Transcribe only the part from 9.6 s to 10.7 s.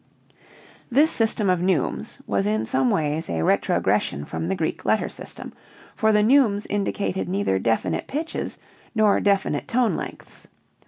tone lengths.